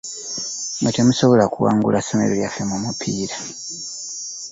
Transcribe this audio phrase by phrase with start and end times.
[0.79, 3.35] Mwe temusobola kuwangula ssomero lyaffe mu mupiira.